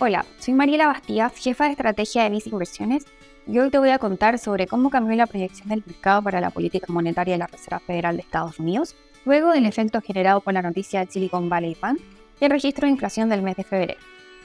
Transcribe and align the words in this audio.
Hola, 0.00 0.24
soy 0.38 0.54
Mariela 0.54 0.86
Bastías, 0.86 1.32
jefa 1.34 1.64
de 1.64 1.72
estrategia 1.72 2.22
de 2.22 2.30
Visa 2.30 2.50
Inversiones, 2.50 3.04
y 3.48 3.58
hoy 3.58 3.68
te 3.68 3.78
voy 3.78 3.90
a 3.90 3.98
contar 3.98 4.38
sobre 4.38 4.68
cómo 4.68 4.90
cambió 4.90 5.16
la 5.16 5.26
proyección 5.26 5.70
del 5.70 5.82
mercado 5.84 6.22
para 6.22 6.40
la 6.40 6.50
política 6.50 6.86
monetaria 6.88 7.34
de 7.34 7.38
la 7.38 7.48
Reserva 7.48 7.80
Federal 7.80 8.14
de 8.14 8.22
Estados 8.22 8.60
Unidos, 8.60 8.94
luego 9.24 9.50
del 9.50 9.66
efecto 9.66 10.00
generado 10.00 10.40
por 10.40 10.54
la 10.54 10.62
noticia 10.62 11.00
de 11.00 11.10
Silicon 11.10 11.48
Valley 11.48 11.76
Bank 11.82 11.98
y 12.40 12.44
el 12.44 12.52
registro 12.52 12.86
de 12.86 12.92
inflación 12.92 13.28
del 13.28 13.42
mes 13.42 13.56
de 13.56 13.64
febrero. 13.64 13.98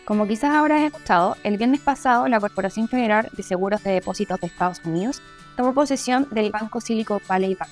Como 0.06 0.28
quizás 0.28 0.56
habrás 0.56 0.82
escuchado, 0.82 1.38
el 1.44 1.58
viernes 1.58 1.82
pasado 1.82 2.28
la 2.28 2.40
Corporación 2.40 2.88
Federal 2.88 3.30
de 3.32 3.44
Seguros 3.44 3.84
de 3.84 3.92
Depósitos 3.92 4.40
de 4.40 4.48
Estados 4.48 4.82
Unidos 4.84 5.22
tomó 5.56 5.76
posesión 5.76 6.28
del 6.32 6.50
banco 6.50 6.82
Silicon 6.82 7.22
Valley 7.28 7.54
Bank, 7.54 7.70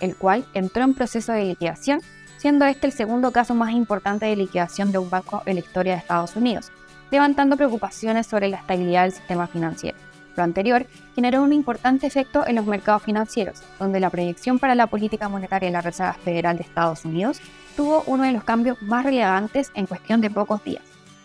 el 0.00 0.16
cual 0.16 0.44
entró 0.52 0.82
en 0.82 0.94
proceso 0.94 1.30
de 1.30 1.44
liquidación, 1.44 2.00
siendo 2.38 2.64
este 2.64 2.88
el 2.88 2.92
segundo 2.92 3.30
caso 3.30 3.54
más 3.54 3.70
importante 3.70 4.26
de 4.26 4.34
liquidación 4.34 4.90
de 4.90 4.98
un 4.98 5.10
banco 5.10 5.44
en 5.46 5.54
la 5.54 5.60
historia 5.60 5.92
de 5.92 6.00
Estados 6.00 6.34
Unidos, 6.34 6.72
levantando 7.10 7.56
preocupaciones 7.56 8.26
sobre 8.26 8.48
la 8.48 8.58
estabilidad 8.58 9.04
del 9.04 9.12
sistema 9.12 9.46
financiero. 9.46 9.96
Lo 10.36 10.44
anterior 10.44 10.86
generó 11.14 11.42
un 11.42 11.52
importante 11.52 12.06
efecto 12.06 12.46
en 12.46 12.56
los 12.56 12.66
mercados 12.66 13.02
financieros, 13.02 13.62
donde 13.78 14.00
la 14.00 14.10
proyección 14.10 14.58
para 14.58 14.74
la 14.74 14.86
política 14.86 15.28
monetaria 15.28 15.68
de 15.68 15.72
la 15.72 15.80
Reserva 15.80 16.14
Federal 16.14 16.56
de 16.56 16.62
Estados 16.62 17.04
Unidos 17.04 17.40
tuvo 17.76 18.04
uno 18.06 18.22
de 18.22 18.32
los 18.32 18.44
cambios 18.44 18.80
más 18.82 19.04
relevantes 19.04 19.70
en 19.74 19.86
cuestión 19.86 20.20
de 20.20 20.30
pocos 20.30 20.62
días. 20.64 20.82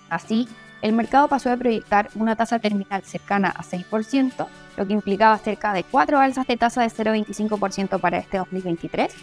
Así, 0.09 0.47
el 0.81 0.93
mercado 0.93 1.27
pasó 1.27 1.51
a 1.51 1.57
proyectar 1.57 2.09
una 2.15 2.35
tasa 2.35 2.59
terminal 2.59 3.03
cercana 3.03 3.49
a 3.49 3.63
6%, 3.63 4.47
lo 4.77 4.87
que 4.87 4.93
implicaba 4.93 5.37
cerca 5.37 5.73
de 5.73 5.83
4 5.83 6.19
alzas 6.19 6.47
de 6.47 6.57
tasa 6.57 6.81
de 6.81 6.89
0,25% 6.89 7.99
para 7.99 8.17
este 8.17 8.37
2023, 8.37 9.13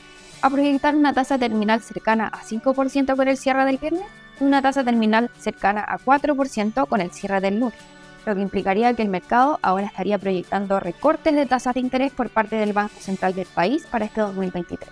a 0.40 0.50
proyectar 0.50 0.96
una 0.96 1.12
tasa 1.12 1.38
terminal 1.38 1.80
cercana 1.82 2.28
a 2.28 2.42
5% 2.42 3.14
con 3.14 3.28
el 3.28 3.36
cierre 3.36 3.64
del 3.64 3.78
viernes 3.78 4.02
una 4.40 4.62
tasa 4.62 4.84
terminal 4.84 5.30
cercana 5.38 5.84
a 5.86 5.98
4% 5.98 6.86
con 6.86 7.00
el 7.00 7.10
cierre 7.10 7.40
del 7.40 7.60
lunes, 7.60 7.78
lo 8.26 8.34
que 8.34 8.40
implicaría 8.40 8.94
que 8.94 9.02
el 9.02 9.08
mercado 9.08 9.58
ahora 9.62 9.86
estaría 9.86 10.18
proyectando 10.18 10.80
recortes 10.80 11.34
de 11.34 11.46
tasas 11.46 11.74
de 11.74 11.80
interés 11.80 12.12
por 12.12 12.30
parte 12.30 12.56
del 12.56 12.72
Banco 12.72 12.94
Central 12.98 13.34
del 13.34 13.46
país 13.46 13.86
para 13.90 14.04
este 14.04 14.20
2023. 14.20 14.90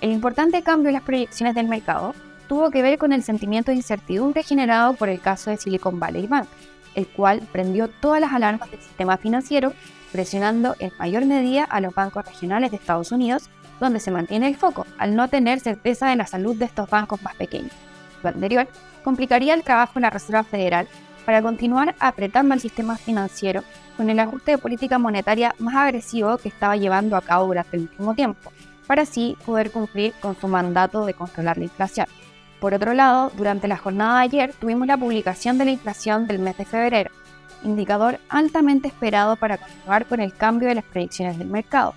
El 0.00 0.12
importante 0.12 0.62
cambio 0.62 0.88
en 0.88 0.94
las 0.94 1.02
proyecciones 1.02 1.54
del 1.54 1.68
mercado 1.68 2.14
tuvo 2.48 2.70
que 2.70 2.82
ver 2.82 2.98
con 2.98 3.12
el 3.12 3.22
sentimiento 3.22 3.70
de 3.70 3.76
incertidumbre 3.76 4.42
generado 4.42 4.94
por 4.94 5.08
el 5.08 5.20
caso 5.20 5.50
de 5.50 5.56
Silicon 5.56 6.00
Valley 6.00 6.26
Bank, 6.26 6.48
el 6.94 7.06
cual 7.06 7.42
prendió 7.52 7.88
todas 7.88 8.20
las 8.20 8.32
alarmas 8.32 8.70
del 8.70 8.80
sistema 8.80 9.16
financiero, 9.16 9.72
presionando 10.10 10.74
en 10.78 10.92
mayor 10.98 11.24
medida 11.26 11.64
a 11.64 11.80
los 11.80 11.94
bancos 11.94 12.26
regionales 12.26 12.70
de 12.70 12.78
Estados 12.78 13.12
Unidos, 13.12 13.48
donde 13.78 14.00
se 14.00 14.10
mantiene 14.10 14.48
el 14.48 14.56
foco, 14.56 14.86
al 14.98 15.14
no 15.14 15.28
tener 15.28 15.60
certeza 15.60 16.08
de 16.08 16.16
la 16.16 16.26
salud 16.26 16.56
de 16.56 16.64
estos 16.64 16.90
bancos 16.90 17.22
más 17.22 17.34
pequeños 17.36 17.72
lo 18.22 18.28
anterior, 18.30 18.68
complicaría 19.02 19.54
el 19.54 19.62
trabajo 19.62 19.92
en 19.96 20.02
la 20.02 20.10
Reserva 20.10 20.44
Federal 20.44 20.88
para 21.24 21.42
continuar 21.42 21.94
apretando 22.00 22.54
al 22.54 22.60
sistema 22.60 22.96
financiero 22.96 23.62
con 23.96 24.10
el 24.10 24.18
ajuste 24.18 24.52
de 24.52 24.58
política 24.58 24.98
monetaria 24.98 25.54
más 25.58 25.74
agresivo 25.76 26.38
que 26.38 26.48
estaba 26.48 26.76
llevando 26.76 27.16
a 27.16 27.20
cabo 27.20 27.46
durante 27.46 27.76
el 27.76 27.82
último 27.82 28.14
tiempo, 28.14 28.52
para 28.86 29.02
así 29.02 29.36
poder 29.44 29.70
cumplir 29.70 30.12
con 30.20 30.36
su 30.36 30.48
mandato 30.48 31.04
de 31.06 31.14
controlar 31.14 31.58
la 31.58 31.64
inflación. 31.64 32.06
Por 32.60 32.74
otro 32.74 32.92
lado, 32.92 33.30
durante 33.36 33.68
la 33.68 33.76
jornada 33.76 34.18
de 34.18 34.24
ayer 34.24 34.52
tuvimos 34.54 34.86
la 34.86 34.96
publicación 34.96 35.58
de 35.58 35.64
la 35.66 35.70
inflación 35.70 36.26
del 36.26 36.40
mes 36.40 36.56
de 36.58 36.64
febrero, 36.64 37.10
indicador 37.62 38.18
altamente 38.28 38.88
esperado 38.88 39.36
para 39.36 39.58
continuar 39.58 40.06
con 40.06 40.20
el 40.20 40.34
cambio 40.34 40.68
de 40.68 40.74
las 40.74 40.84
proyecciones 40.84 41.38
del 41.38 41.48
mercado. 41.48 41.94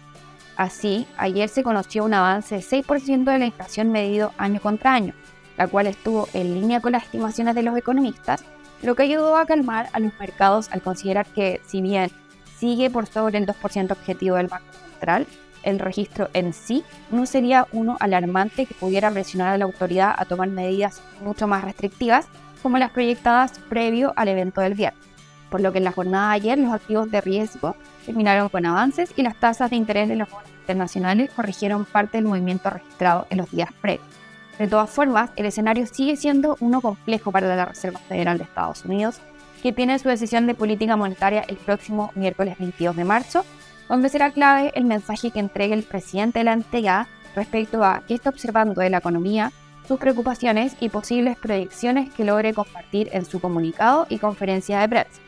Así, 0.56 1.08
ayer 1.18 1.50
se 1.50 1.64
conoció 1.64 2.04
un 2.06 2.14
avance 2.14 2.56
de 2.56 2.62
6% 2.62 3.24
de 3.24 3.40
la 3.40 3.46
inflación 3.46 3.92
medido 3.92 4.32
año 4.38 4.62
contra 4.62 4.94
año, 4.94 5.14
la 5.58 5.68
cual 5.68 5.88
estuvo 5.88 6.28
en 6.34 6.54
línea 6.54 6.82
con 6.82 6.94
las 6.94 7.04
estimaciones 7.04 7.56
de 7.56 7.64
los 7.64 7.78
economistas, 7.78 8.44
lo 8.82 8.96
que 8.96 9.04
ayudó 9.04 9.38
a 9.38 9.46
calmar 9.46 9.90
a 9.94 10.00
los 10.00 10.12
mercados 10.20 10.70
al 10.72 10.82
considerar 10.82 11.26
que, 11.28 11.62
si 11.66 11.82
bien 11.82 12.12
sigue 12.58 12.90
por 12.90 13.08
sobre 13.08 13.38
el 13.38 13.46
2% 13.46 13.92
objetivo 13.92 14.36
del 14.36 14.48
Banco 14.48 14.66
Central, 14.90 15.28
el 15.64 15.80
registro 15.80 16.30
en 16.34 16.54
sí 16.54 16.84
no 17.10 17.26
sería 17.26 17.68
uno 17.72 17.98
alarmante 18.00 18.66
que 18.66 18.74
pudiera 18.74 19.10
presionar 19.12 19.54
a 19.54 19.58
la 19.58 19.66
autoridad 19.66 20.14
a 20.18 20.26
tomar 20.26 20.50
medidas 20.50 21.02
mucho 21.22 21.48
más 21.48 21.64
restrictivas 21.64 22.28
como 22.62 22.78
las 22.78 22.92
proyectadas 22.92 23.60
previo 23.70 24.14
al 24.16 24.28
evento 24.28 24.62
del 24.62 24.74
viernes. 24.74 25.02
Por 25.50 25.62
lo 25.62 25.72
que 25.72 25.78
en 25.78 25.84
la 25.84 25.92
jornada 25.92 26.30
de 26.30 26.36
ayer 26.36 26.58
los 26.58 26.74
activos 26.74 27.12
de 27.12 27.22
riesgo 27.22 27.76
terminaron 28.06 28.50
con 28.50 28.66
avances 28.66 29.12
y 29.16 29.22
las 29.22 29.36
tasas 29.36 29.70
de 29.70 29.76
interés 29.76 30.10
de 30.10 30.16
los 30.16 30.30
bonos 30.30 30.50
internacionales 30.62 31.30
corrigieron 31.36 31.86
parte 31.86 32.18
del 32.18 32.26
movimiento 32.26 32.70
registrado 32.70 33.28
en 33.30 33.38
los 33.38 33.52
días 33.52 33.70
previos. 33.82 34.23
De 34.60 34.68
todas 34.68 34.90
formas, 34.90 35.32
el 35.36 35.48
escenario 35.48 35.88
sigue 35.88 36.16
siendo 36.16 36.58
uno 36.60 36.80
complejo 36.80 37.32
para 37.32 37.56
la 37.56 37.66
Reserva 37.66 38.00
Federal 38.00 38.38
de 38.38 38.44
Estados 38.44 38.86
Unidos, 38.86 39.20
que 39.64 39.72
tiene 39.72 39.98
su 39.98 40.10
decisión 40.10 40.46
de 40.46 40.54
política 40.54 40.96
monetaria 40.96 41.44
el 41.48 41.58
próximo 41.58 42.12
miércoles 42.16 42.58
22 42.60 42.96
de 42.96 43.04
marzo, 43.04 43.46
donde 43.90 44.10
será 44.10 44.32
clave 44.32 44.72
el 44.76 44.86
mensaje 44.86 45.32
que 45.32 45.40
entregue 45.40 45.74
el 45.74 45.84
presidente 45.84 46.40
de 46.40 46.46
la 46.46 46.54
entidad 46.54 47.08
respecto 47.36 47.84
a 47.84 48.04
qué 48.08 48.14
está 48.14 48.30
observando 48.30 48.82
de 48.82 48.90
la 48.90 49.00
economía, 49.00 49.52
sus 49.88 50.00
preocupaciones 50.00 50.76
y 50.80 50.90
posibles 50.90 51.38
proyecciones 51.38 52.14
que 52.14 52.24
logre 52.24 52.54
compartir 52.54 53.10
en 53.12 53.26
su 53.26 53.42
comunicado 53.42 54.06
y 54.08 54.20
conferencia 54.20 54.80
de 54.80 54.88
prensa, 54.88 55.20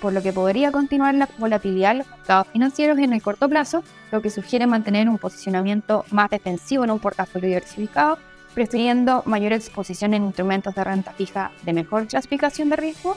por 0.00 0.12
lo 0.12 0.22
que 0.22 0.32
podría 0.32 0.70
continuar 0.70 1.14
la 1.14 1.28
volatilidad 1.38 1.92
en 1.92 1.98
los 1.98 2.08
mercados 2.08 2.48
financieros 2.48 2.98
en 2.98 3.12
el 3.12 3.22
corto 3.22 3.48
plazo, 3.48 3.82
lo 4.12 4.20
que 4.20 4.30
sugiere 4.30 4.66
mantener 4.66 5.08
un 5.08 5.18
posicionamiento 5.18 6.04
más 6.10 6.30
defensivo 6.30 6.84
en 6.84 6.90
un 6.90 6.98
portafolio 6.98 7.48
diversificado 7.48 8.18
prefiriendo 8.54 9.22
mayor 9.26 9.52
exposición 9.52 10.14
en 10.14 10.24
instrumentos 10.24 10.74
de 10.74 10.84
renta 10.84 11.12
fija 11.12 11.50
de 11.62 11.72
mejor 11.72 12.06
clasificación 12.06 12.70
de 12.70 12.76
riesgo 12.76 13.16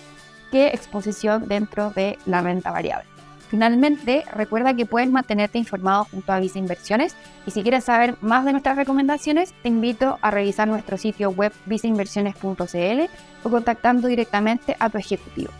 que 0.52 0.68
exposición 0.68 1.48
dentro 1.48 1.92
de 1.92 2.18
la 2.26 2.42
renta 2.42 2.72
variable. 2.72 3.08
Finalmente, 3.50 4.26
recuerda 4.34 4.74
que 4.74 4.86
puedes 4.86 5.10
mantenerte 5.10 5.58
informado 5.58 6.06
junto 6.06 6.34
a 6.34 6.40
Visa 6.40 6.60
Inversiones 6.60 7.16
y 7.46 7.52
si 7.52 7.62
quieres 7.62 7.86
saber 7.86 8.18
más 8.20 8.44
de 8.44 8.52
nuestras 8.52 8.76
recomendaciones, 8.76 9.54
te 9.64 9.70
invito 9.70 10.20
a 10.22 10.32
revisar 10.32 10.68
nuestro 10.68 10.98
sitio 10.98 11.30
web 11.30 11.54
visainversiones.cl 11.66 13.02
o 13.44 13.50
contactando 13.50 14.08
directamente 14.10 14.76
a 14.80 14.90
tu 14.90 14.98
ejecutivo. 14.98 15.52